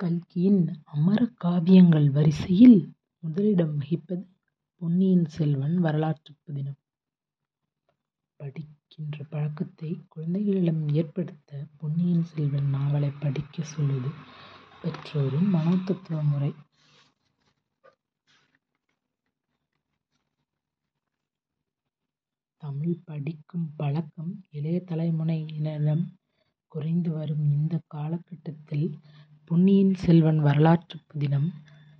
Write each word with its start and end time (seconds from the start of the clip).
கல்கியின் 0.00 0.60
அமர 0.84 1.28
காவியங்கள் 1.44 2.06
வரிசையில் 2.10 2.76
முதலிடம் 3.18 3.80
வகிப்பது 3.80 4.24
பொன்னியின் 4.80 5.24
செல்வன் 5.24 5.76
வரலாற்றுப் 5.76 6.38
புதினம். 6.44 6.78
படிக்கின்ற 8.40 9.24
பழக்கத்தை 9.24 9.90
குழந்தைகளிடம் 10.08 10.88
ஏற்படுத்த 10.88 11.66
பொன்னியின் 11.76 12.24
செல்வன் 12.24 12.68
நாவலை 12.68 13.10
படிக்கச் 13.10 13.64
சொல்வது 13.64 14.10
பெற்றோரின் 14.82 15.54
மனோதத்துவ 15.54 16.22
முறை. 16.22 16.52
தமிழ் 22.62 23.04
படிக்கும் 23.04 23.68
பழக்கம் 23.76 24.44
இளைய 24.50 24.82
தலைமுறையினரிடம் 24.86 26.02
குறைந்து 26.68 27.10
வரும் 27.10 27.44
இந்த 27.52 27.80
காலகட்டத்தில் 27.86 28.88
பொன்னியின் 29.50 29.94
செல்வன் 29.94 30.38
வரலாற்று 30.38 31.00
புதினம் 31.10 31.48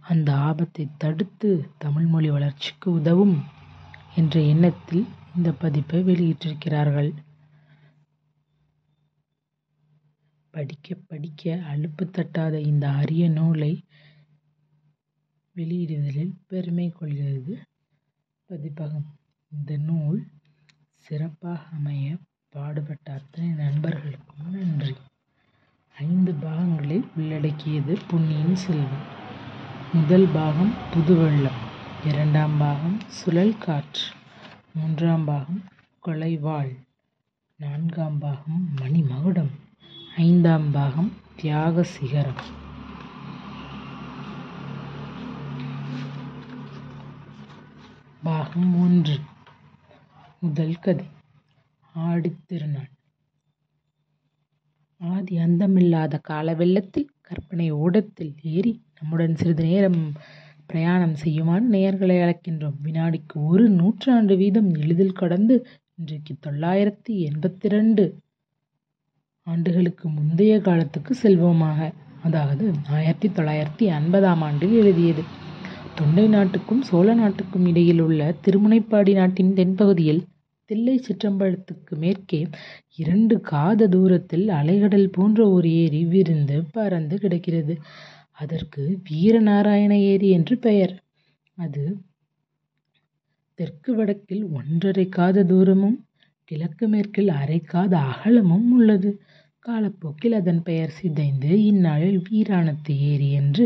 அந்த 0.00 0.34
ஆபத்தை 0.34 0.88
தடுத்து 0.98 1.68
தமிழ்மொழி 1.78 2.30
வளர்ச்சிக்கு 2.30 2.90
உதவும் 2.90 3.42
என்ற 4.14 4.40
எண்ணத்தில் 4.40 5.06
இந்த 5.36 5.52
பதிப்பை 5.52 6.02
வெளியிட்டிருக்கிறார்கள். 6.02 7.10
படிக்க 10.50 10.94
படிக்க 10.94 11.58
அலுப்பு 11.66 12.10
தட்டாத 12.10 12.60
இந்த 12.60 12.88
அரிய 12.88 13.28
நூலை 13.28 13.84
வெளியிடுவதில் 15.56 16.34
பெருமை 16.46 16.88
கொள்கிறது 16.88 17.58
பதிப்பகம். 18.46 19.18
இந்த 19.48 19.76
நூல் 19.76 20.26
சிறப்பாக 20.96 21.62
அமைய 21.62 22.16
பாடுபட்ட 22.48 23.12
அத்தனை 23.12 23.50
நண்பர்களுக்கும் 23.50 24.50
நன்றி. 24.50 24.94
ஐந்து 26.00 26.32
பாகங்களை 26.32 26.96
உள்ளடக்கியது 27.16 27.98
பொன்னியின் 28.08 28.54
செல்வன். 28.56 29.06
முதல் 29.92 30.26
பாகம் 30.32 30.70
புதுவெள்ளம், 30.92 31.58
இரண்டாம் 32.04 32.54
பாகம் 32.58 32.96
சுழல் 33.08 33.58
காற்று, 33.58 34.04
மூன்றாம் 34.74 35.24
பாகம் 35.24 35.64
கொலைவாள், 36.06 36.70
நான்காம் 37.56 38.18
பாகம் 38.18 38.62
மணிமகுடம், 38.76 39.50
ஐந்தாம் 40.16 40.70
பாகம் 40.70 41.12
தியாக 41.36 41.82
சிகரம். 41.82 42.40
பாகம் 48.22 48.80
ஒன்று 48.80 49.18
முதல் 50.40 50.78
கதை 50.78 51.06
ஆடித்திருநாள் 51.94 52.90
ஆதி 55.00 55.38
அந்தமில்லாத 55.38 56.18
கால 56.18 56.54
வெள்ளத்தில் 56.54 57.10
கற்பனை 57.20 57.70
ஓடத்தில் 57.70 58.32
ஏறி 58.42 58.72
நம்முடன் 58.98 59.36
சிறிது 59.36 59.64
நேரம் 59.64 60.00
பிரயாணம் 60.66 61.14
செய்யுமாறு 61.14 61.64
நேயர்களை 61.70 62.16
அழைக்கின்றோம். 62.24 62.76
வினாடிக்கு 62.82 63.36
ஒரு 63.46 63.68
நூற்றாண்டு 63.68 64.36
வீதம் 64.36 64.74
எளிதில் 64.74 65.12
கடந்து 65.12 65.66
இன்றைக்கு 65.94 66.34
தொள்ளாயிரத்தி 66.46 67.14
எண்பத்தி 67.28 67.68
ரெண்டு 67.68 68.04
ஆண்டுகளுக்கு 69.46 70.08
முந்தைய 70.08 70.60
காலத்துக்கு 70.60 71.14
செல்வோமாக. 71.22 71.90
அதாவது 72.22 72.72
ஆயிரத்தி 72.90 73.28
தொள்ளாயிரத்தி 73.28 73.86
ஐம்பதாம் 73.98 74.42
ஆண்டில் 74.48 74.72
எழுதியது. 74.72 75.22
தொண்டை 75.94 76.26
நாட்டுக்கும் 76.28 76.82
சோழ 76.82 77.14
நாட்டுக்கும் 77.14 77.66
இடையில் 77.66 78.00
உள்ள 78.00 78.34
திருமுனைப்பாடி 78.44 79.14
நாட்டின் 79.14 79.54
தென்பகுதியில் 79.54 80.22
தில்லை 80.70 80.94
சிற்றம்பலத்துக்கு 80.98 81.94
மேற்கே 81.96 82.40
இரண்டு 82.94 83.36
காத 83.40 83.88
தூரத்தில் 83.88 84.46
அலைகடல் 84.50 85.08
போன்ற 85.12 85.48
ஒரு 85.50 85.68
ஏரி 85.74 86.02
விரிந்து 86.04 86.56
பரந்து 86.72 87.16
கிடக்கிறது. 87.18 87.74
அதற்கு 88.38 88.82
வீரநாராயண 89.08 89.92
ஏரி 90.12 90.28
என்று 90.30 90.54
பெயர். 90.58 90.94
அது 91.58 91.84
தெற்கு 93.58 93.94
வடக்கில் 93.94 94.44
ஒன்றரை 94.50 95.06
காத 95.08 95.44
தூரமும் 95.44 95.98
கிழக்கு 96.50 96.86
மேற்கில் 96.88 97.30
அரை 97.40 97.58
காத 97.64 97.92
அகலமும் 98.12 98.68
உள்ளது. 98.72 99.10
காலப்போக்கில் 99.66 100.32
அதன் 100.32 100.62
பெயர் 100.62 100.96
சிதைந்து 101.00 101.50
இந்நாளில் 101.64 102.20
வீராணத்து 102.30 102.94
ஏரி 103.10 103.28
என்று 103.32 103.64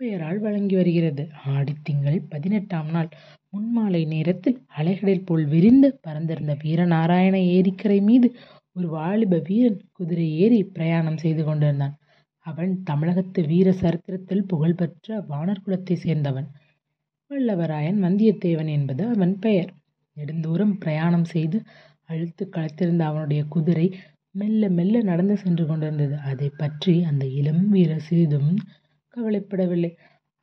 பெயரால் 0.00 0.38
வழங்கி 0.38 0.76
வருகிறது. 0.76 1.24
ஆடித் 1.46 1.82
திங்கள் 1.82 2.20
பதினெட்டாம் 2.28 2.90
நாள் 2.90 3.10
முன்மாலை 3.52 4.04
நேரத்தில் 4.04 4.66
அலைகடல் 4.78 5.22
போல் 5.24 5.44
விரிந்து 5.44 6.00
பரந்திருந்த 6.06 6.54
வீரநாராயண 6.64 7.36
ஏரிக்கரை 7.56 8.00
மீது 8.02 8.28
ஒரு 8.72 8.88
வாலிப 8.88 9.40
வீரன் 9.44 9.80
குதிரை 9.92 10.38
ஏறி 10.38 10.64
பிரயாணம் 10.64 11.16
செய்து 11.16 11.44
கொண்டிருந்தான். 11.44 11.94
அவன் 12.46 12.82
தமிழகத்து 12.82 13.46
வீர 13.46 13.72
சரித்திரத்தில் 13.72 14.44
புகழ்பெற்ற 14.44 15.24
வானர்குலத்தை 15.30 15.96
சேர்ந்தவன். 16.04 16.48
வல்லவராயன் 17.30 17.98
வந்தியத்தேவன் 18.04 18.68
என்பது 18.68 19.06
அவன் 19.06 19.38
பெயர். 19.38 19.72
நெடுந்தூரம் 20.16 20.78
பிரயாணம் 20.78 21.24
செய்து 21.24 21.58
அழுத்து 22.04 22.48
களைத்திருந்த 22.52 22.98
அவனுடைய 23.02 23.44
குதிரை 23.44 23.86
மெல்ல 24.30 24.68
மெல்ல 24.68 25.02
நடந்து 25.02 25.36
சென்று 25.36 25.66
கொண்டிருந்தது. 25.66 26.16
அதைப் 26.16 26.58
பற்றி 26.58 27.02
அந்த 27.02 27.26
இளம் 27.26 27.68
வீரர் 27.68 28.00
சிறிதும் 28.00 28.52
கவலைப்படவில்லை. 29.14 29.92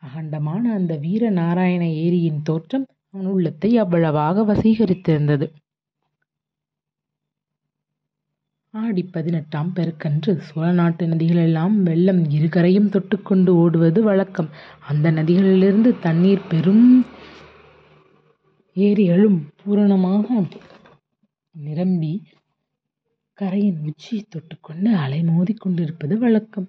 அகண்டமான 0.04 0.64
அந்த 0.74 0.98
வீர 0.98 1.30
நாராயண 1.30 1.84
ஏரியின் 1.86 2.42
தோற்றம் 2.44 2.86
அவன் 3.16 3.30
உள்ளத்தை 3.34 3.70
அவ்வளவாக 3.78 4.44
வசீகரித்திருந்தது. 4.44 5.46
ஆடி 8.74 9.04
பதினெட்டாம் 9.04 9.70
பெருக்கன்று 9.76 10.32
சோழ 10.38 10.72
நாட்டு 10.72 11.04
நதிகளெல்லாம் 11.08 11.76
வெள்ளம் 11.82 12.22
இருகரையும் 12.30 12.90
தொட்டுக்கொண்டு 12.90 13.52
ஓடுவது 13.62 14.00
வழக்கம். 14.04 14.50
அந்த 14.88 15.12
நதிகளிலிருந்து 15.12 15.92
தண்ணீர் 16.00 16.50
பெரும் 16.50 16.86
ஏரிகளும் 18.76 19.40
பூரணமாக 19.56 20.28
நிரம்பி 21.56 22.14
கரையின் 23.38 23.82
உச்சி 23.84 24.16
தொட்டுக்கொண்டு 24.36 24.92
அலை 25.04 25.22
மோதிக்கொண்டிருப்பது 25.32 26.18
வழக்கம். 26.18 26.68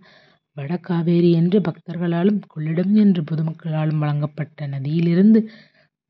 வட 0.56 0.76
காவேரி 0.78 1.30
என்று 1.32 1.58
பக்தர்களாலும் 1.60 2.42
கொள்ளிடம் 2.52 2.94
என்று 2.96 3.22
பொதுமக்களாலும் 3.22 4.02
வழங்கப்பட்ட 4.02 4.66
நதியிலிருந்து 4.66 5.40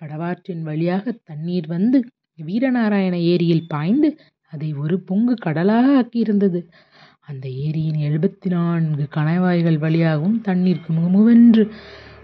படவாற்றின் 0.00 0.62
வழியாகத் 0.62 1.20
தண்ணீர் 1.24 1.66
வந்து 1.66 2.04
வீரநாராயண 2.46 3.14
ஏரியில் 3.14 3.68
பாய்ந்து 3.68 4.18
அதை 4.50 4.72
ஒரு 4.74 5.00
பொங்கு 5.00 5.34
கடலாக 5.34 6.02
ஆக்கியிருந்தது. 6.02 6.68
அந்த 7.20 7.48
ஏரியின் 7.48 7.98
எழுபத்து 7.98 8.50
நான்கு 8.50 9.08
கணவாய்கள் 9.10 9.78
வழியாகவும் 9.78 10.40
தண்ணீர் 10.40 10.80
குமுகுமுவென்று 10.88 11.70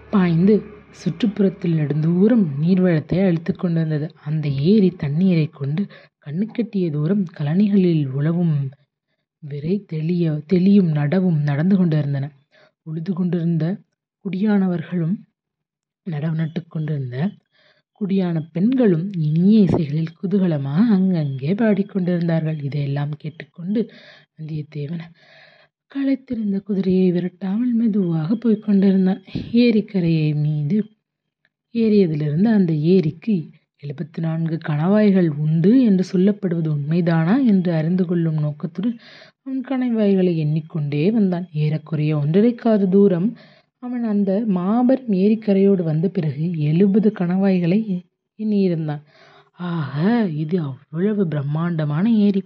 பாய்ந்து 0.09 0.61
சுற்றுப்புறத்தில் 1.03 1.75
நெடுந்தூரம் 1.75 2.45
நீர்வளத்தை 2.61 3.25
அளித்துக் 3.25 3.59
கொண்டிருந்தது. 3.59 4.13
அந்த 4.23 4.47
ஏரி 4.47 4.89
தண்ணீரைக் 4.89 5.53
கொண்டு 5.53 5.87
கண்ணுக்கெட்டிய 6.25 6.91
தூரம் 6.91 7.23
கழனிகளில் 7.37 8.05
உழவும் 8.07 8.71
விரை 9.39 9.85
தெளியும் 10.47 10.93
நடவும் 10.93 11.41
நடந்து 11.41 11.77
கொண்டிருந்தன. 11.77 12.31
உழுது 12.83 13.13
கொண்டிருந்த 13.13 13.77
குடியானவர்களும் 14.25 15.15
நடவு 16.09 16.33
நட்டுக் 16.33 16.69
கொண்டிருந்த 16.69 17.29
குடியான 18.03 18.49
பெண்களும் 18.51 19.11
இனிய 19.17 19.59
இசைகளில் 19.59 20.15
குதூகலமாக 20.21 20.83
அங்கங்கே 20.89 21.53
பாடிக்கொண்டிருந்தார்கள் 21.53 22.63
இதையெல்லாம் 22.63 23.13
கேட்டுக்கொண்டு 23.17 23.89
வந்தியத்தேவன் 24.37 25.05
களைத்திருந்த 25.91 26.59
குதிரையை 26.59 27.11
விரட்டாமல் 27.11 27.73
மெதுவாக 27.73 28.35
போய்க் 28.35 28.63
கொண்டிருந்தான். 28.63 29.21
மீது 30.35 30.77
ஏறியதிலிருந்து 31.75 32.49
அந்த 32.53 32.73
ஏரிக்கு 32.73 33.35
எழுபத்து 33.77 34.21
நான்கு 34.21 34.57
கணவாய்கள் 34.67 35.29
உண்டு 35.29 35.83
என்று 35.83 36.03
சொல்லப்படுவது 36.13 36.69
உண்மைதானா 36.75 37.45
என்று 37.45 37.71
அறிந்து 37.73 38.05
கொள்ளும் 38.05 38.39
நோக்கத்துடன் 38.39 38.99
அவன் 39.43 39.63
கணவாய்களை 39.69 40.35
எண்ணிக்கொண்டே 40.35 41.11
வந்தான். 41.11 41.47
ஏறக்குறைய 41.53 42.17
ஒன்றரைக்காத 42.17 42.89
தூரம் 42.89 43.37
அவன் 43.83 44.03
அந்த 44.05 44.31
மாபெரும் 44.47 45.13
ஏரிக்கரையோடு 45.15 45.83
வந்த 45.83 46.07
பிறகு 46.09 46.43
எழுபது 46.63 47.09
கணவாய்களை 47.11 47.79
எண்ணியிருந்தான். 48.39 49.01
ஆக 49.69 49.95
இது 50.35 50.57
அவ்வளவு 50.61 51.23
பிரம்மாண்டமான 51.27 52.05
ஏரி! 52.19 52.41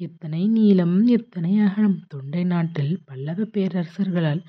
எத்தனை 0.00 0.40
நீளம் 0.48 1.06
எத்தனை 1.08 1.52
அகலம்! 1.60 1.98
தொண்டை 2.08 2.44
நாட்டில் 2.44 2.94
பல்லவப் 3.04 3.52
பேரரசர்களால் 3.54 4.42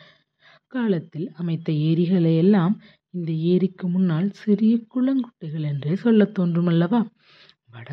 காலத்தில் 0.74 1.28
அமைத்த 1.36 1.68
ஏரிகளையெல்லாம் 1.90 2.76
இந்த 3.14 3.32
ஏரிக்கு 3.52 3.86
முன்னால் 3.88 4.30
சிறிய 4.36 4.74
குளங்குட்டைகள் 4.94 5.68
என்றே 5.72 5.94
சொல்லத் 5.96 6.36
தோன்றும் 6.36 6.68
அல்லவா? 6.68 7.02
வட 7.70 7.90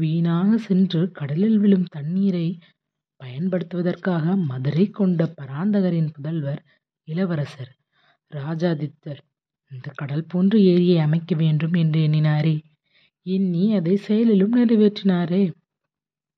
வீணாக 0.00 0.58
சென்று 0.60 1.00
கடலில் 1.12 1.58
விழும் 1.58 1.88
தண்ணீரை 1.90 2.46
பயன்படுத்துவதற்காக 3.20 4.24
மதுரை 4.46 4.84
கொண்ட 4.90 5.22
பராந்தகரின் 5.38 6.12
புதல்வர் 6.14 6.62
இளவரசர் 7.10 7.72
ராஜாதித்தர் 8.30 9.22
இந்த 9.70 9.88
கடல் 9.94 10.28
போன்ற 10.28 10.58
ஏரியை 10.70 10.98
அமைக்க 10.98 11.34
வேண்டும் 11.36 11.72
என்று 11.72 11.98
எண்ணினாரே. 12.00 12.56
எண்ணி 13.26 13.64
அதை 13.74 13.96
செயலிலும் 13.96 14.54
நிறைவேற்றினாரே. 14.56 15.42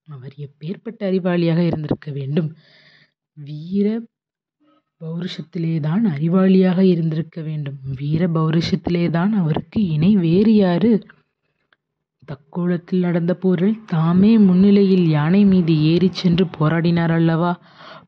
அவர் 0.09 0.35
எப்பேர்ப்பட்ட 0.37 1.01
அறிவாளியாக 1.11 1.61
இருந்திருக்க 1.67 2.11
வேண்டும். 2.13 2.51
வீர 3.37 3.87
பௌருஷத்திலேதான் 5.01 6.05
அறிவாளியாக 6.15 6.81
இருந்திருக்க 6.87 7.39
வேண்டும் 7.43 7.79
வீர 7.95 8.27
பௌருஷத்திலேதான் 8.27 9.33
அவருக்கு 9.33 9.81
இணை 9.87 10.17
வேறு 10.17 10.53
யாரு 10.55 10.93
தக்கோலத்தில் 12.23 12.99
நடந்த 12.99 13.33
போரில் 13.35 13.85
தாமே 13.87 14.39
முன்னிலையில் 14.39 15.07
யானை 15.09 15.45
மீது 15.45 15.73
ஏறிச் 15.85 16.21
சென்று 16.21 16.45
போராடினார் 16.59 17.13
அல்லவா 17.13 17.53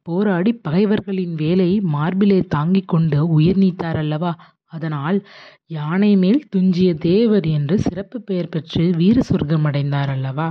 போராடி 0.07 0.53
பகைவர்களின் 0.53 1.35
வேலை 1.35 1.81
மார்பிலே 1.93 2.41
தாங்கிக் 2.47 2.89
கொண்டு 2.89 3.27
உயிர் 3.29 3.57
நீத்தார் 3.57 3.97
அல்லவா? 3.97 4.33
அதனால் 4.67 5.19
யானை 5.67 6.17
மேல் 6.17 6.49
துஞ்சிய 6.49 6.95
தேவர் 6.95 7.47
என்று 7.47 7.79
சிறப்பு 7.79 8.21
பெயர் 8.21 8.49
பெற்று 8.49 8.91
வீர 8.97 9.23
சொர்க்கம் 9.23 9.65
அடைந்தார் 9.65 10.09
அல்லவா? 10.09 10.49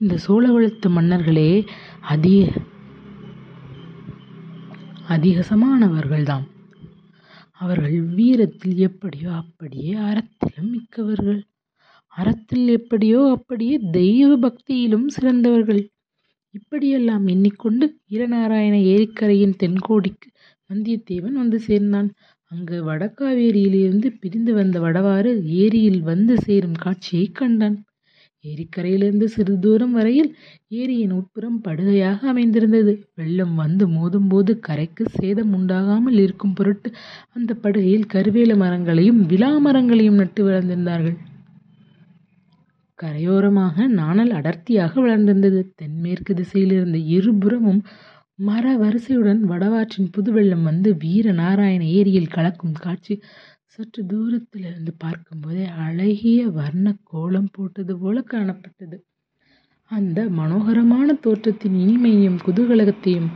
இந்த 0.00 0.14
சோழகுலத்து 0.26 0.88
மன்னர்களே 0.88 1.50
அதி 2.00 2.36
அதிகசமானவர்கள்தான் 5.08 6.46
அவர்கள் 7.52 7.98
வீரத்தில் 8.16 8.76
எப்படியோ 8.76 9.30
அப்படியே 9.32 9.92
அறத்திலும் 9.94 10.70
மிக்கவர்கள். 10.70 11.42
அறத்தில் 12.16 12.68
எப்படியோ 12.68 13.20
அப்படியே 13.36 13.76
தெய்வ 13.92 14.30
பக்தியிலும் 14.38 15.06
சிறந்தவர்கள். 15.06 15.82
இப்படியெல்லாம் 16.54 17.26
எண்ணிக்கொண்டு 17.26 17.84
ஈரநாராயண 18.10 18.74
ஏரிக்கரையின் 18.92 19.56
தென்கோடிக்கு 19.62 20.28
வந்தியத்தேவன் 20.70 21.32
வந்து 21.32 21.58
சேர்ந்தான். 21.60 22.08
அங்கு 22.52 22.76
வடகாவேரியிலிருந்து 22.84 24.08
பிரிந்து 24.20 24.54
வந்த 24.54 24.80
வடவாறு 24.80 25.30
ஏரியில் 25.56 26.00
வந்து 26.02 26.40
சேரும் 26.40 26.78
காட்சியைக் 26.78 27.34
கண்டான். 27.34 27.76
ஏரிக்கரையிலிருந்து 28.44 29.24
சிறிது 29.24 29.58
தூரம் 29.58 29.92
வரையில் 29.92 30.30
ஏரியின் 30.70 31.10
உட்புறம் 31.10 31.60
படுகையாக 31.64 32.18
அமைந்திருந்தது. 32.26 32.92
வெள்ளம் 33.14 33.54
வந்து 33.54 33.86
மோதும்போது 33.88 34.58
கரைக்கு 34.60 35.04
சேதம் 35.10 35.54
உண்டாகாமல் 35.54 36.18
இருக்கும் 36.18 36.54
பொருட்டு 36.54 36.90
அந்த 37.32 37.54
படுகையில் 37.62 38.10
கருவேல 38.14 38.56
மரங்களையும் 38.56 39.26
விலா 39.26 39.58
மரங்களையும் 39.58 40.14
நட்டு 40.14 40.42
வளர்ந்திருந்தார்கள். 40.48 41.16
கரையோரமாக 43.04 43.86
நாணல் 43.86 44.30
அடர்த்தியாக 44.30 45.00
வளர்ந்திருந்தது. 45.00 45.60
தென்மேற்கு 45.74 46.34
திசையிலிருந்து 46.34 47.00
இருபுறமும் 47.08 47.82
மர 48.38 48.64
வரிசையுடன் 48.76 49.40
வடவாற்றின் 49.48 50.12
புதுவெள்ளம் 50.16 50.62
வந்து 50.62 50.96
வீர 50.96 51.32
நாராயண 51.32 51.82
ஏரியில் 51.98 52.32
கலக்கும் 52.36 52.76
காட்சி 52.80 53.14
சற்று 53.66 54.06
தூரத்திலிருந்து 54.06 54.92
பார்க்கும்போதே 54.98 55.64
அழகிய 55.66 56.40
வர்ண 56.48 56.86
கோலம் 57.02 57.48
போட்டது 57.52 57.94
போல 57.98 58.16
காணப்பட்டது. 58.32 58.96
அந்த 59.90 60.18
மனோகரமான 60.30 61.08
தோற்றத்தின் 61.20 61.76
இனிமையையும் 61.78 62.38
குதூகலகத்தையும் 62.46 63.30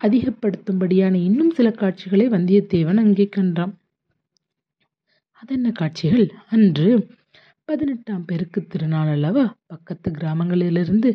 அதிகப்படுத்தும்படியான 0.00 1.14
இன்னும் 1.14 1.50
சில 1.50 1.70
காட்சிகளை 1.70 2.26
வந்தியத்தேவன் 2.28 2.96
அங்கே 2.96 3.26
கண்டான். 3.28 3.74
அதென்ன 5.42 5.70
காட்சிகள்? 5.70 6.26
அன்று 6.50 6.88
பதினெட்டாம் 7.68 8.24
பெருக்கு 8.24 8.60
திருநாள் 8.66 9.10
அல்லவா? 9.14 9.44
பக்கத்து 9.66 10.08
கிராமங்களிலிருந்து 10.10 11.10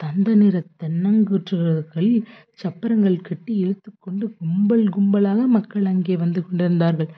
தந்த 0.00 0.34
நிற 0.34 0.56
தென்னங்கூற்றுகளில் 0.82 2.20
சப்பரங்கள் 2.62 3.16
கட்டி 3.20 3.54
இழுத்துக்கொண்டு 3.64 4.26
கும்பல் 4.40 4.86
கும்பலாக 4.96 5.46
மக்கள் 5.56 5.84
அங்கே 5.84 6.16
வந்து 6.16 6.40
கொண்டிருந்தார்கள். 6.46 7.10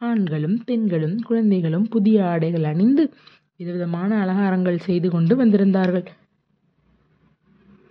ஆண்களும் 0.00 0.56
பெண்களும் 0.64 1.16
குழந்தைகளும் 1.28 1.86
புதிய 1.88 2.24
ஆடைகள் 2.26 2.64
அணிந்து 2.64 3.04
விதவிதமான 3.56 4.10
அலங்காரங்கள் 4.22 4.84
செய்து 4.88 5.10
கொண்டு 5.10 5.34
வந்திருந்தார்கள். 5.36 6.06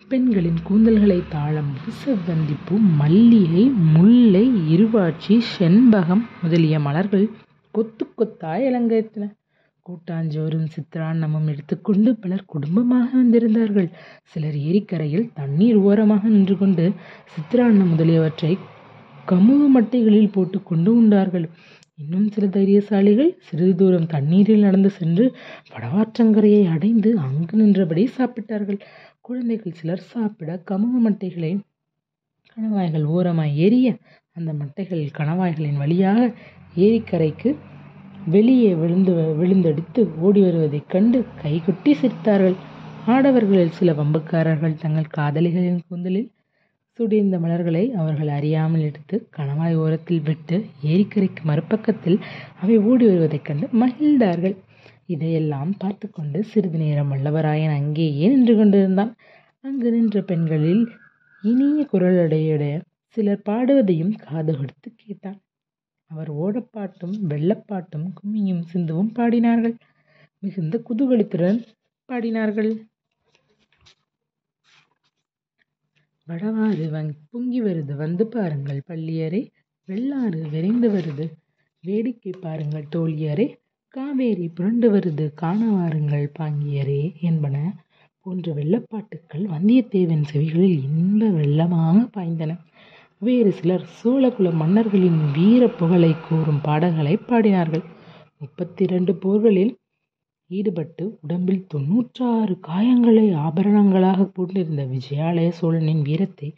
பெண்களின் 0.10 0.58
கூந்தல்களை 0.70 1.18
தாளம் 1.30 1.70
செவ்வந்திப்பூ 2.00 2.76
மல்லிகை 2.98 3.64
முல்லை 3.94 4.44
இருவாட்சி 4.74 5.36
செண்பகம் 5.54 6.22
முதலிய 6.42 6.80
மலர்கள் 6.80 7.26
கொத்து 7.72 8.06
கொத்தாய் 8.10 8.66
அலங்கரித்தன. 8.68 9.26
கூட்டாஞ்சோறும் 9.86 10.68
சித்திரான்னமும் 10.76 11.48
எடுத்துக்கொண்டு 11.48 12.16
பலர் 12.16 12.46
குடும்பமாக 12.46 13.10
வந்திருந்தார்கள். 13.18 13.90
சிலர் 14.24 14.58
ஏரிக்கரையில் 14.68 15.32
தண்ணீர் 15.34 15.80
ஓரமாக 15.88 16.28
நின்று 16.28 16.58
கொண்டு 16.58 16.86
சித்திரான்னம் 17.34 17.92
முதலியவற்றை 17.94 18.58
கமுகு 19.28 19.68
மட்டைகளில் 19.76 20.34
போட்டுக்கொண்டு 20.34 20.96
உண்டார்கள். 20.96 21.48
இன்னும் 21.98 22.30
சில 22.30 22.46
தைரியசாலிகள் 22.48 23.30
சிறிது 23.40 23.76
தூரம் 23.76 24.08
தண்ணீரில் 24.08 24.60
நடந்து 24.60 24.90
சென்று 24.90 25.26
வடவாற்றங்கரையை 25.74 26.64
அடைந்து 26.70 27.18
அங்கு 27.18 27.58
நின்றபடி 27.58 28.10
சாப்பிட்டார்கள். 28.18 28.80
குழந்தைகள் 29.26 29.74
சிலர் 29.74 30.04
சாப்பிட 30.10 30.50
கமுகு 30.72 31.00
மட்டைகளை 31.06 31.52
கணவாய்கள் 32.52 33.06
ஓரமாய் 33.06 33.54
எரிய 33.58 33.88
அந்த 34.32 34.52
மட்டைகள் 34.54 35.02
கணவாய்களின் 35.18 35.78
வழியாக 35.78 36.20
ஏரிக்கரைக்கு 36.76 37.50
வெளியே 38.26 38.72
விழுந்து 38.74 39.14
விழுந்தடித்து 39.40 40.02
ஓடி 40.20 40.42
வருவதைக் 40.42 40.90
கண்டு 40.90 41.20
கைகொட்டி 41.44 41.92
சிரித்தார்கள். 42.02 42.58
ஆடவர்களில் 43.08 43.76
சில 43.80 43.92
வம்புக்காரர்கள் 43.92 44.80
தங்கள் 44.80 45.14
காதலிகளின் 45.18 45.82
கூந்தலில் 45.88 46.30
சுடிந்த 47.00 47.40
மலர்களை 47.40 47.84
அவர்கள் 47.94 48.32
அறியாமல் 48.38 48.82
எடுத்து 48.82 49.16
கணவாய் 49.38 49.76
ஓரத்தில் 49.76 50.22
விட்டு 50.22 50.58
ஏரிக்கரைக்கு 50.84 51.44
மறுபக்கத்தில் 51.46 52.20
அவை 52.62 52.78
ஓடி 52.92 53.06
வருவதைக் 53.06 53.46
கண்டு 53.46 53.68
மகிழ்ந்தார்கள். 53.74 54.56
இதையெல்லாம் 55.06 55.78
பார்த்து 55.78 56.10
கொண்டு 56.10 56.44
சிறிது 56.44 56.78
நேரம் 56.78 57.12
வல்லவராயன் 57.12 57.76
அங்கேயே 57.76 58.28
நின்று 58.28 58.56
கொண்டிருந்தான். 58.56 59.16
அங்கு 59.62 59.92
நின்ற 59.92 60.22
பெண்களில் 60.22 60.90
இனிய 61.42 61.88
குரலுடைய 61.92 62.82
சிலர் 63.08 63.42
பாடுவதையும் 63.50 64.16
காது 64.16 64.58
கொடுத்து 64.58 64.92
கேட்டான். 64.96 65.40
அவர் 66.06 66.32
ஓடப்பாட்டும் 66.34 67.16
வெள்ளப்பாட்டும் 67.30 68.08
கும்மியும் 68.18 68.64
சிந்துவும் 68.74 69.14
பாடினார்கள். 69.16 69.76
மிகுந்த 70.40 70.82
குதூகலத்துடன் 70.90 71.60
பாடினார்கள். 72.08 72.72
வடவாறு 76.28 76.86
வங் 76.90 77.12
பொங்கி 77.32 77.64
வருது 77.64 77.96
வந்து 77.96 78.28
பாருங்கள் 78.28 78.82
பள்ளியரே. 78.88 79.42
வெள்ளாறு 79.86 80.42
விரைந்து 80.50 80.90
வருது. 80.92 81.26
வேடிக்கை 81.82 82.34
பாருங்கள் 82.42 82.88
தோழியரே. 82.96 83.48
காவேரி 83.96 84.46
புரண்டு 84.48 84.88
வருது 84.94 85.26
காண 85.34 85.60
வாருங்கள் 85.72 86.26
பாங்கியரே 86.40 87.04
என்பன 87.20 87.56
போன்ற 88.26 88.54
வெள்ளப்பாட்டுக்கள் 88.54 89.44
வந்தியத்தேவன் 89.54 90.26
செவிகளில் 90.32 90.80
இன்ப 90.90 91.30
வெள்ளமாக 91.38 91.98
பாய்ந்தன. 92.16 92.52
வேறு 93.22 93.52
சிலர் 93.52 93.86
சோழகுல 94.00 94.52
மன்னர்களின் 94.54 95.22
வீர 95.34 95.68
புகழை 95.68 96.12
கூறும் 96.28 96.62
பாடல்களை 96.62 97.16
பாடினார்கள். 97.30 97.86
முப்பத்தி 98.38 98.84
இரண்டு 98.84 99.16
போர்களில் 99.16 99.74
ஈடுபட்டு 100.52 101.06
உடம்பில் 101.22 101.66
தொன்னூற்றாறு 101.68 102.56
காயங்களை 102.68 103.28
ஆபரணங்களாக 103.46 104.30
கொண்டிருந்த 104.32 104.84
விஜயாலய 104.86 105.52
சோழனின் 105.62 106.02
வீரத்தை 106.02 106.50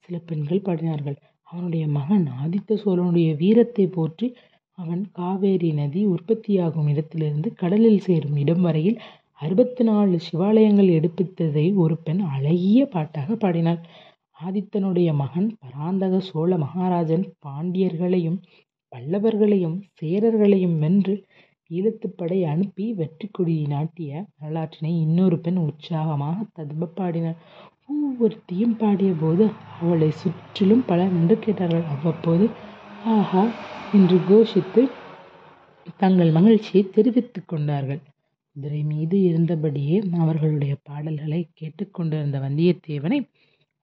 சில 0.00 0.16
பெண்கள் 0.26 0.66
பாடினார்கள். 0.68 1.18
அவனுடைய 1.48 1.84
மகன் 1.88 2.26
ஆதித்த 2.42 2.80
சோழனுடைய 2.84 3.30
வீரத்தை 3.36 3.86
போற்றி 3.88 4.26
அவன் 4.82 5.02
காவேரி 5.12 5.70
நதி 5.72 6.02
உற்பத்தியாகும் 6.06 6.88
இடத்திலிருந்து 6.92 7.48
கடலில் 7.54 8.00
சேரும் 8.00 8.36
இடம் 8.36 8.62
வரையில் 8.66 8.98
அறுபத்தி 9.40 9.82
நாலு 9.84 10.16
சிவாலயங்கள் 10.26 10.90
எடுப்பித்ததை 10.96 11.66
ஒரு 11.82 11.94
பெண் 11.96 12.22
அழகிய 12.34 12.80
பாட்டாக 12.86 13.36
பாடினாள். 13.36 13.80
ஆதித்தனுடைய 14.40 15.10
மகன் 15.14 15.48
பராந்தக 15.62 16.20
சோழ 16.20 16.50
மகாராஜன் 16.58 17.24
பாண்டியர்களையும் 17.46 18.38
பல்லவர்களையும் 18.92 19.76
சேரர்களையும் 20.00 20.76
வென்று 20.78 21.14
ஈழத்துப்படை 21.70 22.38
அனுப்பி 22.52 22.86
வெற்றி 22.92 23.26
கொடி 23.30 23.54
நாட்டிய 23.66 24.12
வரலாற்றினை 24.40 24.92
இன்னொரு 25.04 25.36
பெண் 25.38 25.60
உற்சாகமாக 25.66 26.38
ததும்ப 26.52 26.92
பாடினாள். 26.98 27.38
ஒவ்வொருத்தையும் 27.92 28.74
பாடிய 28.76 29.12
போது 29.20 29.44
அவளை 29.80 30.10
சுற்றிலும் 30.22 30.84
பலர் 30.86 31.14
நின்று 31.16 31.36
கேட்டார்கள். 31.38 31.86
அவ்வப்போது 31.94 32.44
ஆஹா 33.00 33.42
என்று 33.94 34.16
கோஷித்து 34.28 34.82
தங்கள் 35.96 36.30
மகிழ்ச்சியை 36.30 36.90
தெரிவித்துக் 36.90 37.48
கொண்டார்கள். 37.48 38.00
குதிரை 38.56 38.82
மீது 38.82 39.16
இருந்தபடியே 39.18 39.96
அவர்களுடைய 40.18 40.76
பாடல்களை 40.82 41.48
கேட்டுக்கொண்டிருந்த 41.54 42.38
வந்தியத்தேவனை 42.38 43.20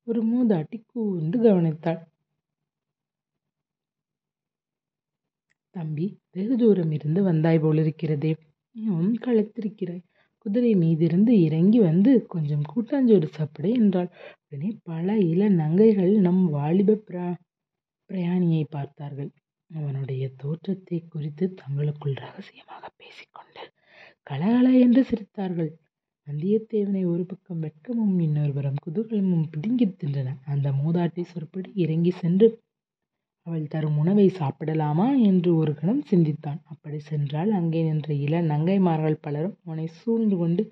ஒரு 0.04 0.22
மூதாட்டி 0.24 0.78
கூர்ந்து 0.86 1.40
கவனித்தாள். 1.40 2.00
தம்பி 5.76 6.06
வெகு 6.32 6.58
தூரம் 6.58 6.92
இருந்து 6.92 7.24
வந்தாய் 7.24 7.60
போலிருக்கிறதே. 7.60 8.36
நீயும் 8.76 9.16
களைத்திருக்கிறாய் 9.26 10.06
குதிரை 10.38 10.76
மீதிருந்து 10.76 11.30
இறங்கி 11.30 11.80
வந்து 11.80 12.26
கொஞ்சம் 12.26 12.64
கூட்டாஞ்சோறு 12.76 13.26
சாப்பிடு 13.26 13.72
என்றாள். 13.72 14.10
உடனே 14.46 14.70
பல 14.84 15.18
இள 15.18 15.50
நங்கைகள் 15.50 16.14
நம் 16.20 16.50
வாலிப 16.50 17.00
பிரா 17.08 17.28
பிரயாணியை 18.10 18.64
பார்த்தார்கள் 18.70 19.32
அவனுடைய 19.70 20.24
தோற்றத்தை 20.38 20.98
குறித்து 21.08 21.46
தங்களுக்குள் 21.54 22.16
ரகசியமாக 22.18 22.84
பேசிக்கொண்டு 22.98 23.64
கலகல 24.28 24.68
என்று 24.80 25.02
சிரித்தார்கள் 25.02 25.72
வந்தியத்தேவனை 26.28 27.02
ஒரு 27.06 27.24
பக்கம் 27.26 27.62
வெட்கமும் 27.62 28.16
இன்னொருபுறம் 28.20 28.80
குதூகலமும் 28.86 29.50
பிடுங்கித் 29.52 29.98
தின்றன. 30.00 30.30
அந்த 30.46 30.68
மூதாட்டி 30.72 31.24
சொற்படி 31.24 31.70
இறங்கிச் 31.76 32.20
சென்று 32.22 32.48
அவள் 33.48 33.68
தரும் 33.68 33.98
உணவை 33.98 34.28
சாப்பிடலாமா 34.40 35.08
என்று 35.24 35.50
ஒரு 35.56 35.74
கணம் 35.76 36.04
சிந்தித்தான். 36.04 36.60
அப்படிச் 36.66 37.08
சென்றால் 37.10 37.52
அங்கே 37.52 37.82
நின்ற 37.84 38.14
இள 38.26 38.42
நங்கைமார்கள் 38.52 39.22
பலரும் 39.22 39.58
அவனைச் 39.64 39.96
சூழ்ந்து 40.00 40.38
கொண்டு 40.38 40.64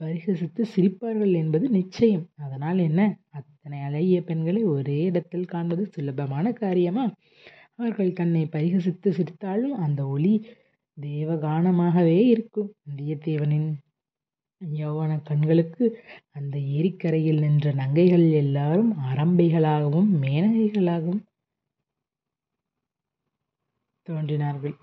பரிகசித்து 0.00 0.62
சிரிப்பார்கள் 0.76 1.32
என்பது 1.34 1.68
நிச்சயம். 1.68 2.26
அதனால் 2.36 2.78
என்ன? 2.78 3.00
அத்தனை 3.30 3.80
அழகிய 3.80 4.22
பெண்களை 4.22 4.64
ஒரே 4.64 4.98
இடத்தில் 5.02 5.44
காண்பது 5.44 5.86
சுலபமான 5.86 6.52
காரியமா? 6.52 7.04
அவர்கள் 7.74 8.12
தன்னை 8.12 8.42
பரிகசித்து 8.52 9.08
சிரித்தாலும் 9.10 9.76
அந்த 9.86 10.06
ஒளி 10.06 10.46
தேவகானமாகவே 11.00 12.18
இருக்கும். 12.26 12.74
வந்தியத்தேவனின் 12.88 13.68
யௌவனக் 14.62 15.22
கண்களுக்கு 15.22 15.84
அந்த 16.30 16.58
ஏரிக்கரையில் 16.58 17.38
நின்ற 17.38 17.72
நங்கைகள் 17.72 18.26
எல்லாரும் 18.32 18.90
அரம்பைகளாகவும் 19.02 20.10
மேனகைகளாகவும் 20.22 21.22
தோன்றினார்கள். 24.06 24.74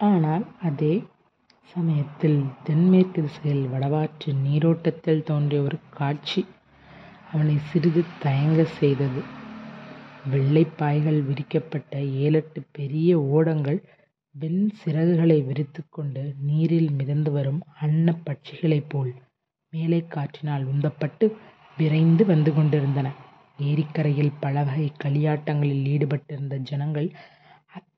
ஆனால் 0.00 0.44
அதே 0.62 0.94
சமயத்தில் 1.68 2.36
தென்மேற்கு 2.64 3.20
திசையில் 3.22 3.64
வடவாற்று 3.66 4.30
நீரோட்டத்தில் 4.44 5.24
தோன்றிய 5.24 5.60
ஒரு 5.60 5.78
காட்சி 5.90 6.40
அவனை 7.32 7.56
சிறிது 7.70 8.02
தயங்கச் 8.24 8.74
செய்தது. 8.78 9.20
வெள்ளைப்பாய்கள் 10.24 11.18
விரிக்கப்பட்ட 11.22 11.92
ஏழெட்டு 12.24 12.60
பெரிய 12.72 13.10
ஓடங்கள் 13.36 13.80
வெண் 14.34 14.62
சிறகுகளை 14.80 15.38
கொண்டு 15.90 16.22
நீரில் 16.40 16.90
மிதந்து 16.90 17.30
வரும் 17.30 17.60
அன்ன 17.80 18.14
பட்சிகளைப் 18.26 18.88
போல் 18.88 19.12
மேலே 19.72 20.00
காற்றினால் 20.08 20.64
உந்தப்பட்டு 20.64 21.26
விரைந்து 21.78 22.24
வந்து 22.24 22.50
கொண்டிருந்தன. 22.54 23.08
ஏரிக்கரையில் 23.58 24.36
பலவகை 24.40 24.92
களியாட்டங்களில் 25.04 25.86
ஈடுபட்டிருந்த 25.94 26.56
ஜனங்கள் 26.62 27.08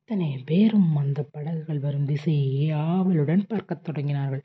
அத்தனை 0.08 0.42
பேரும் 0.44 0.96
அந்த 0.96 1.22
படகுகள் 1.22 1.78
வரும் 1.78 2.04
திசையை 2.04 2.70
ஆவலுடன் 2.70 3.42
பார்க்கத் 3.46 3.82
தொடங்கினார்கள். 3.88 4.44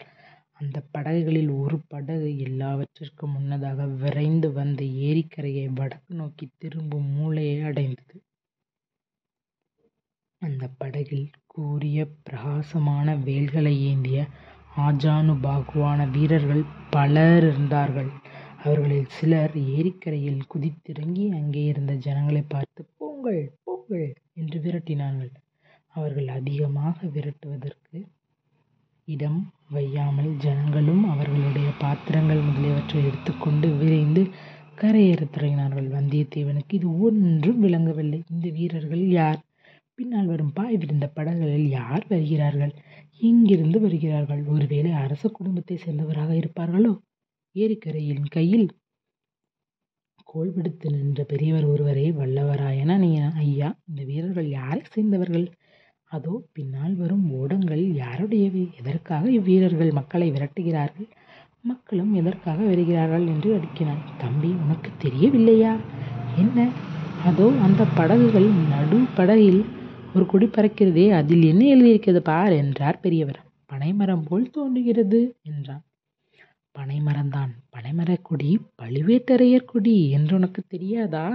அந்த 0.53 0.77
படகுகளில் 0.91 1.51
ஒரு 1.57 1.79
படகு 1.87 2.39
எல்லாவற்றிற்கும் 2.39 3.31
முன்னதாக 3.31 3.85
விரைந்து 4.01 4.51
வந்து 4.51 4.85
ஏரிக்கரையை 5.01 5.67
வடக்கு 5.73 6.15
நோக்கி 6.15 6.47
திரும்பும் 6.57 7.07
மூலையை 7.09 7.61
அடைந்தது. 7.61 8.15
அந்த 10.41 10.67
படகில் 10.77 11.25
கூரிய 11.47 12.07
பிரகாசமான 12.23 13.15
வேல்களை 13.15 13.73
ஏந்திய 13.83 14.19
ஆஜானு 14.77 15.35
பாகுவான 15.45 16.09
வீரர்கள் 16.11 16.63
பலர் 16.89 17.43
இருந்தார்கள் 17.43 18.11
அவர்களில் 18.63 19.13
சிலர் 19.19 19.55
ஏரிக்கரையில் 19.69 20.43
குதித்திறங்கி 20.53 21.31
அங்கே 21.31 21.63
இருந்த 21.63 21.95
ஜனங்களை 22.07 22.43
பார்த்து 22.47 22.83
போங்கள். 22.97 23.41
போங்கள். 23.63 24.05
என்று 24.33 24.59
விரட்டினார்கள். 24.59 25.33
அவர்கள் 25.95 26.27
அதிகமாக 26.27 27.07
விரட்டுவதற்கு 27.15 27.97
இடம் 29.07 29.39
வையாமல் 29.73 30.31
ஜனங்களும் 30.37 31.03
அவர்களுடைய 31.09 31.69
பாத்திரங்கள் 31.79 32.45
முதலியவற்றை 32.47 32.99
எடுத்துக்கொண்டு 33.05 33.67
விரைந்து 33.79 34.21
கரையேறத் 34.81 35.33
தொடங்கினார்கள். 35.35 35.87
வந்தியத்தேவனுக்கு 35.97 36.73
இது 36.73 36.99
ஒன்றும் 36.99 37.59
விளங்கவில்லை. 37.59 38.19
இந்த 38.29 38.49
வீரர்கள் 38.49 39.03
யார்? 39.09 39.39
பின்னால் 39.97 40.25
வரும் 40.25 40.53
பாய் 40.53 40.77
விரிந்த 40.77 41.07
படகுகளில் 41.07 41.69
யார் 41.69 42.05
வருகிறார்கள்? 42.09 42.73
எங்கிருந்து 43.21 43.79
வருகிறார்கள்? 43.79 44.41
ஒருவேளை 44.45 44.91
அரச 45.03 45.29
குடும்பத்தைச் 45.29 45.83
சேர்ந்தவராக 45.85 46.31
இருப்பார்களோ? 46.41 46.93
ஏரிக்கரையின் 47.55 48.25
கையில் 48.29 48.67
கோல் 50.29 50.53
விடுத்து 50.55 50.87
நின்ற 50.91 51.21
பெரியவர் 51.23 51.65
ஒருவரே 51.65 52.05
வல்லவராயன் 52.11 52.93
ஐயா, 53.45 53.67
இந்த 53.89 54.01
வீரர்கள் 54.03 54.47
யாரை 54.49 54.81
சேர்ந்தவர்கள்? 54.93 55.45
அதோ 56.15 56.33
பின்னால் 56.53 56.95
வரும் 56.95 57.25
ஓடங்கள் 57.33 57.83
யாருடையவை? 58.01 58.63
எதற்காக 58.79 59.29
இவ்வீரர்கள் 59.31 59.91
மக்களை 59.91 60.27
விரட்டுகிறார்கள்? 60.31 61.07
மக்களும் 61.61 62.13
எதற்காக 62.13 62.59
வருகிறார்கள்? 62.63 63.25
என்று 63.27 63.49
அடுக்கினான். 63.57 64.01
தம்பி, 64.17 64.51
உனக்கு 64.63 64.89
தெரியவில்லையா? 64.97 65.73
என்ன? 66.37 66.67
அதோ 67.25 67.47
அந்த 67.61 67.83
படகுகள் 67.95 68.49
நடு 68.71 68.99
படகில் 69.15 69.61
ஒரு 70.15 70.25
கொடி 70.25 70.45
பறக்கிறதே, 70.45 71.05
அதில் 71.11 71.43
என்ன 71.43 71.63
எழுதியிருக்கிறது 71.65 72.21
பார் 72.21 72.53
என்றார் 72.53 72.99
பெரியவர். 72.99 73.39
பனைமரம் 73.65 74.25
போல் 74.29 74.49
தோன்றுகிறது 74.49 75.21
என்றான். 75.43 75.83
பனைமரம்தான் 76.75 77.51
பனைமரக் 77.73 78.27
கொடி 78.29 78.51
பழுவேட்டரையர் 78.81 79.65
கொடி 79.65 79.97
என்று 80.09 80.33
உனக்கு 80.35 80.61
தெரியாதா? 80.67 81.25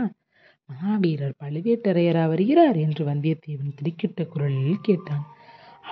மகாவீரர் 0.69 1.39
பழுவேட்டரையரா 1.43 2.23
வருகிறார்? 2.29 2.77
என்று 2.77 3.03
வந்தியத்தேவன் 3.07 3.77
திடுக்கிட்ட 3.79 4.27
குரலில் 4.27 4.87
கேட்டான். 4.89 5.25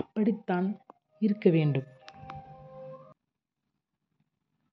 அப்படித்தான் 0.00 0.66
இருக்க 1.22 1.50
வேண்டும். 1.50 1.86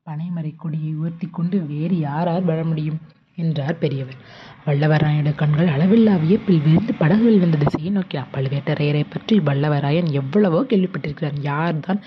பனைமரை 0.08 0.52
கொடியை 0.56 0.94
உயர்த்திக் 0.94 1.34
கொண்டு 1.34 1.58
வேறு 1.66 1.98
யாரார் 2.00 2.48
வரமுடியும்? 2.48 3.00
என்றார் 3.36 3.78
பெரியவர். 3.78 4.18
வல்லவராயனுடைய 4.66 5.36
கண்கள் 5.36 5.70
அளவில்லா 5.76 6.16
வியப்பில் 6.24 6.62
விரிந்து 6.66 6.94
படகுகள் 6.94 7.40
வந்த 7.40 7.62
திசையை 7.64 7.92
நோக்கினார் 7.96 8.34
பழுவேட்டரையரை 8.34 9.04
பற்றி 9.10 9.38
வல்லவராயன் 9.48 10.10
எவ்வளவோ 10.12 10.60
கேள்விப்பட்டிருக்கிறார் 10.64 11.40
யார்தான் 11.50 12.02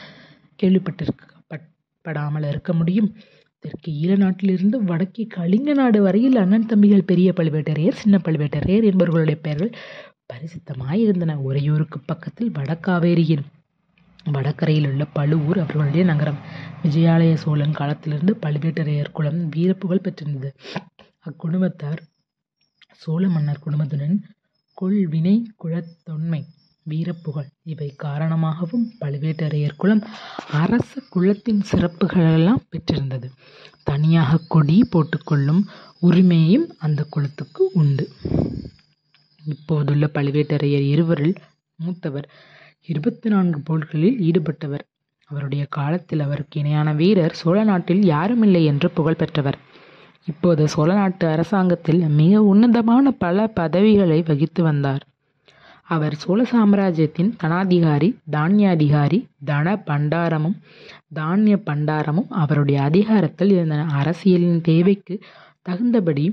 படாமல் 2.05 2.47
இருக்க 2.51 2.73
முடியும்? 2.73 3.09
தெற்கு 3.67 3.91
ஈழ 4.03 4.13
நாட்டிலிருந்து 4.17 4.77
வடக்கே 4.91 5.25
கலிங்க 5.37 5.71
நாடு 5.73 5.99
வரையில் 6.03 6.41
அண்ணன் 6.43 6.69
தம்பிகள் 6.73 7.09
பெரிய 7.11 7.29
பழுவேட்டரையர், 7.39 8.01
சின்ன 8.03 8.17
பழுவேட்டரையர் 8.27 8.89
என்பவர்களுடைய 8.91 9.39
பெயர்கள் 9.47 9.73
பரிசித்தமாயிருந்தன. 10.31 11.35
உறையூருக்கு 11.49 11.99
பக்கத்தில் 12.11 12.51
வடக்காவேரியின் 12.51 13.45
வடக்கரையில் 14.27 14.89
உள்ள 14.91 15.05
பழுவூர் 15.17 15.59
அவர்களுடைய 15.63 16.05
நகரம். 16.05 16.39
விஜயாலய 16.85 17.35
சோழன் 17.35 17.77
காலத்திலிருந்து 17.81 18.33
பழுவேட்டரையர் 18.45 19.15
குலம் 19.19 19.43
வீரப்புகழ் 19.55 20.05
பெற்றிருந்தது. 20.07 20.51
அக்குடும்பத்தார் 21.29 22.01
சோழ 23.03 23.23
மன்னர் 23.29 23.65
குடும்பத்துடன் 23.65 24.17
கொள்வினை 24.79 25.37
குலத்தொன்மை, 25.63 26.41
வீரப்புகழ் 26.91 27.49
இவை 27.63 27.95
காரணமாகவும் 27.97 28.93
பழுவேட்டரையர் 29.01 29.77
குலம் 29.77 30.03
அரச 30.53 31.01
குலத்தின் 31.09 31.63
சிறப்புகளெல்லாம் 31.73 32.65
பெற்றிருந்தது. 32.71 33.31
தனியாக 33.83 34.41
கொடி 34.49 34.89
போட்டுக்கொள்ளும் 34.93 35.63
உரிமையும் 36.03 36.67
அந்த 36.79 37.07
குலத்துக்கு 37.11 37.71
உண்டு. 37.73 38.09
இப்போதுள்ள 39.45 40.11
பழுவேட்டரையர் 40.15 40.87
இருவரில் 40.89 41.35
மூத்தவர் 41.77 42.29
இருபத்தி 42.87 43.29
நான்கு 43.31 43.61
போர்களில் 43.61 44.19
ஈடுபட்டவர். 44.21 44.85
அவருடைய 45.31 45.67
காலத்தில் 45.69 46.21
அவருக்கு 46.21 46.61
இணையான 46.61 46.93
வீரர் 46.93 47.33
சோழ 47.33 47.65
நாட்டில் 47.65 48.03
யாருமில்லை 48.03 48.65
என்று 48.65 48.91
புகழ் 48.91 49.15
பெற்றவர். 49.15 49.59
இப்போது 50.27 50.69
சோழ 50.69 50.95
நாட்டு 50.95 51.27
அரசாங்கத்தில் 51.29 51.99
மிக 51.99 52.43
உன்னதமான 52.43 53.11
பல 53.11 53.47
பதவிகளை 53.47 54.23
வகித்து 54.23 54.63
வந்தார். 54.63 55.05
அவர் 55.89 56.15
சோழ 56.15 56.45
சாம்ராஜ்யத்தின் 56.45 57.37
தனாதிகாரி. 57.43 58.09
தான்யாதிகாரி. 58.31 59.19
தன 59.45 59.77
பண்டாரமும் 59.87 60.57
தான்ய 61.15 61.57
பண்டாரமும் 61.67 62.31
அவருடைய 62.35 62.83
அதிகாரத்தில் 62.83 63.51
இருந்தன. 63.51 63.87
அரசியலின் 63.93 64.61
தேவைக்கு 64.61 65.15
தகுந்தபடி 65.63 66.25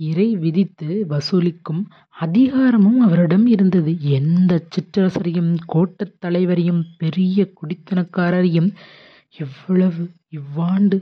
இறை 0.00 0.36
விதித்து 0.36 1.06
வசூலிக்கும் 1.08 1.82
அதிகாரமும் 2.18 2.98
அவரிடம் 3.00 3.46
இருந்தது. 3.46 3.92
எந்த 4.10 4.52
சிற்றரசரையும் 4.74 5.52
கோட்டத் 5.66 6.16
தலைவரையும் 6.20 6.82
பெரிய 6.98 7.52
குடித்தனக்காரரையும் 7.58 8.70
எவ்வளவு 9.36 10.02
இவ்வாண்டு 10.30 10.96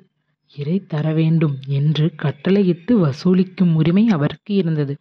இறை 0.54 0.86
தரவேண்டும் 0.86 1.56
என்று 1.68 2.06
கட்டளையிட்டு 2.16 2.92
வசூலிக்கும் 2.98 3.74
உரிமை 3.74 4.04
அவருக்கு 4.08 4.54
இருந்தது. 4.54 4.94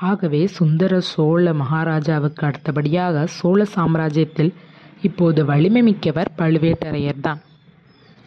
ஆகவே 0.00 0.46
சுந்தர 0.46 1.00
சோழ 1.00 1.52
மகாராஜாவுக்கு 1.52 2.46
அடுத்தபடியாக 2.46 3.26
சோழ 3.26 3.66
சாம்ராஜ்யத்தில் 3.76 4.54
இப்போது 5.02 5.44
வலிமை 5.44 5.82
மிக்கவர் 5.82 6.32
பழுவேட்டரையர்தான். 6.38 7.40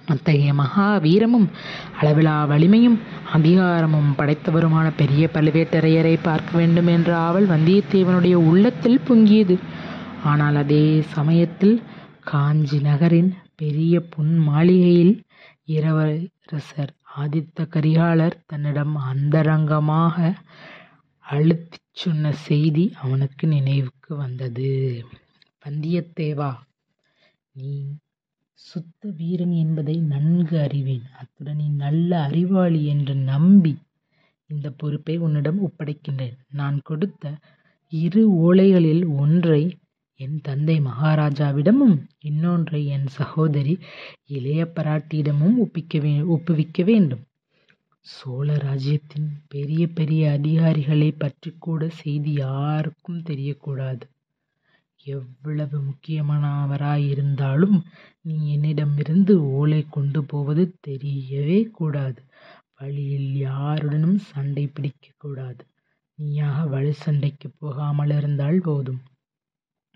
அத்தகைய 0.08 0.54
மகா 0.54 0.98
வீரமும் 0.98 1.50
அளவிலா 2.00 2.46
வலிமையும் 2.46 3.00
அதிகாரமும் 3.34 4.13
படைத்தவருமான 4.18 4.92
பெரிய 4.98 5.30
பழுவேட்டரையரைப் 5.34 6.20
பார்க்க 6.22 6.58
வேண்டும் 6.58 6.88
என்ற 6.88 7.18
ஆவல் 7.18 7.48
வந்தியத்தேவனுடைய 7.48 8.34
உள்ளத்தில் 8.34 9.00
பொங்கியது. 9.10 9.58
ஆனால் 10.24 10.56
அதே 10.56 11.01
சமயத்தில் 11.01 11.82
காஞ்சி 12.22 12.80
நகரின் 12.80 13.34
பெரிய 13.56 14.00
புன் 14.00 14.38
மாளிகையில் 14.38 15.24
இரவரசர் 15.68 16.94
ஆதித்த 17.20 17.68
கரிகாலர் 17.75 18.32
தன்னிடம் 18.46 18.96
அந்தரங்கமாக 18.96 20.34
அழுத்திச் 21.31 21.91
சொன்ன 21.93 22.31
செய்தி 22.45 22.83
அவனுக்கு 23.01 23.47
நினைவுக்கு 23.47 24.11
வந்தது. 24.15 24.69
வந்தியத்தேவா! 25.65 26.50
நீ 27.55 27.69
சுத்த 28.59 29.11
வீரன் 29.11 29.53
என்பதை 29.55 29.95
நன்கு 30.05 30.55
அறிவேன். 30.59 31.05
அத்துடன் 31.13 31.55
நீ 31.55 31.67
நல்ல 31.77 32.11
அறிவாளி 32.21 32.81
என்று 32.85 33.15
நம்பி 33.29 33.73
இந்தப் 34.50 34.77
பொறுப்பை 34.77 35.15
உன்னிடம் 35.17 35.59
ஒப்படைக்கின்றேன். 35.61 36.38
நான் 36.51 36.79
கொடுத்த 36.83 37.23
இரு 37.93 38.23
ஓலைகளில் 38.43 39.05
ஒன்றை 39.17 39.61
என் 40.19 40.39
தந்தை 40.41 40.77
மகாராஜாவிடமும் 40.81 41.97
இன்னொன்றை 42.23 42.81
என் 42.88 43.07
சகோதரி 43.11 43.75
இளைய 44.29 44.61
பிராட்டியிடமும் 44.75 45.57
ஒப்புவிக்க 46.29 46.83
வேண்டும். 46.83 47.23
சோழ 48.03 48.58
ராஜ்யத்தின் 48.58 49.41
பெரிய 49.48 49.88
பெரிய 49.88 50.38
அதிகாரிகளைப் 50.39 51.20
பற்றிக்கூட 51.20 51.89
செய்தி 51.89 52.34
யாருக்கும் 52.34 53.20
தெரியக்கூடாது. 53.20 54.01
எவ்வளவு 55.03 55.81
முக்கியமானவராயிருந்தாலும் 55.81 57.81
நீ 58.22 58.53
என்னிடமிருந்து 58.53 59.51
ஓலை 59.51 59.86
கொண்டு 59.89 60.24
போவது 60.24 60.75
தெரியவே 60.88 61.70
கூடாது. 61.70 62.24
வழியில் 62.79 63.38
யாருடனும் 63.38 64.17
சண்டை 64.17 64.67
பிடிக்கக் 64.67 65.17
கூடாது. 65.17 65.65
நீயாக 66.15 66.81
இருந்தால் 66.81 67.51
போகாமலிருந்தால் 67.62 68.60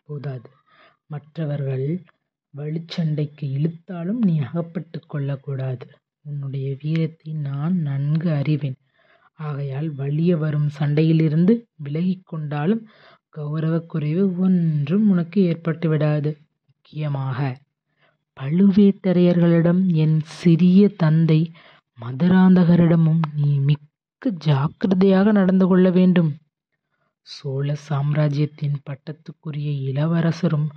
போதாது. 0.05 0.50
மற்றவர்கள் 1.07 2.03
வலுச்சண்டைக்கு 2.57 3.41
இழுத்தாலும் 3.41 4.13
நீ 4.17 4.39
அகப்பட்டுக் 4.39 5.09
கொள்ளக்கூடாது. 5.09 5.88
உன்னுடைய 6.25 6.67
வீரத்தை 6.82 7.32
நான் 7.48 7.75
நன்கு 7.79 8.29
அறிவேன். 8.32 8.77
ஆகையால் 9.39 9.89
வலிய 9.91 10.34
வரும் 10.38 10.70
சண்டையிலிருந்து 10.79 11.53
விலகிக் 11.84 12.27
கொண்டாலும் 12.27 12.84
கௌரவக்குறைவு 13.36 14.25
ஒன்றும் 14.38 15.05
உனக்கு 15.10 15.39
ஏற்பட்டுவிடாது. 15.51 16.32
முக்கியமாக 16.67 17.39
பழுவேட்டரையர்களிடம் 18.38 19.82
என் 19.96 20.17
சிறிய 20.39 20.88
தந்தை 20.98 21.39
மதுராந்தகரிடமும் 21.98 23.22
நீ 23.36 23.51
மிக்க 23.60 24.32
ஜாக்கிரதையாக 24.39 25.32
நடந்து 25.32 25.65
கொள்ள 25.67 25.89
வேண்டும். 25.89 26.32
சோழ 27.27 27.67
சாம்ராஜ்யத்தின் 27.88 28.77
பட்டத்துக்குரிய 28.88 29.70
இளவரசரும் 29.89 30.67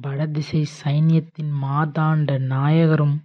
வடதிசை 0.00 0.62
சைன்யத்தின் 0.78 1.52
மாதாண்ட 1.62 2.38
நாயகரும் 2.52 3.16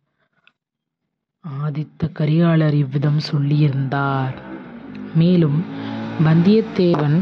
ஆதித்த 1.57 2.11
கரிகாலர் 2.11 2.73
இவ்விதம் 2.73 3.19
சொல்லியிருந்தார். 3.31 4.35
மேலும் 5.15 5.59
வந்தியத்தேவன் 6.19 7.17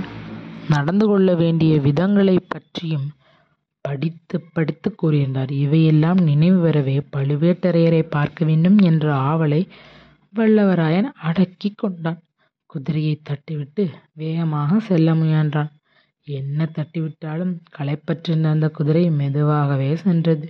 நடந்து 0.70 1.08
கொள்ள 1.08 1.36
வேண்டிய 1.36 1.80
விதங்களைப் 1.80 2.48
பற்றியும் 2.48 3.08
படித்து 3.82 4.42
படித்துக் 4.54 5.00
கூறியிருந்தார். 5.02 5.52
இவையெல்லாம் 5.58 6.18
நினைவு 6.20 6.60
வரவே 6.60 7.02
பழுவேட்டரையரைப் 7.16 8.10
பார்க்க 8.10 8.46
வேண்டும் 8.46 8.78
என்ற 8.80 9.14
ஆவலை 9.30 9.62
வல்லவராயன் 10.36 11.10
அடக்கிக் 11.22 11.78
கொண்டான். 11.78 12.20
குதிரையைத் 12.70 13.26
தட்டிவிட்டு 13.30 13.84
வேகமாக 14.14 14.80
செல்ல 14.80 15.14
முயன்றான். 15.14 15.72
என்ன 16.28 16.70
தட்டிவிட்டாலும் 16.76 17.54
களைப்பற்றிருந்த 17.78 18.44
அந்த 18.46 18.70
குதிரை 18.70 19.10
மெதுவாகவே 19.12 19.96
சென்றது. 19.96 20.48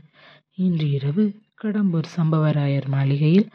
இன்று 0.58 0.92
இரவு 0.92 1.24
கடம்பூர் 1.62 2.10
சம்பவராயர் 2.18 2.88
மாளிகையில் 2.88 3.48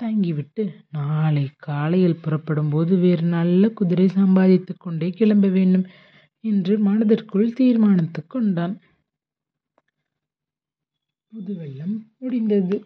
தங்கிவிட்டு 0.00 0.62
நாளை 0.90 1.50
காலையில் 1.58 2.22
புறப்படும்போது 2.22 2.96
வேறு 2.96 3.22
நல்ல 3.28 3.70
குதிரை 3.70 4.08
சம்பாதித்துக் 4.08 4.80
கொண்டே 4.80 5.10
கிளம்ப 5.10 5.48
வேண்டும் 5.48 5.86
என்று 6.44 6.78
மனதிற்குள் 6.78 7.52
தீர்மானித்துக் 7.52 8.30
கொண்டான். 8.30 8.74
புதுவெள்ளம் 11.32 11.96
முடிந்தது. 12.18 12.76